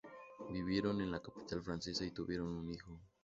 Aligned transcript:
Vivieron 0.49 0.99
en 1.01 1.11
la 1.11 1.21
capital 1.21 1.61
francesa 1.61 2.03
y 2.03 2.09
tuvieron 2.09 2.47
un 2.47 2.67
hijo. 2.71 2.99